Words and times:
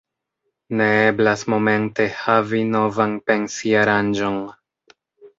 Ne 0.77 0.85
eblas 1.09 1.43
momente 1.53 2.07
havi 2.21 2.61
novan 2.75 3.13
pensi-aranĝon. 3.27 4.41